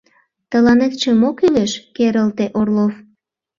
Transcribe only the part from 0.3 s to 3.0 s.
—Тыланетше мо кӱлеш?— керылте Орлов.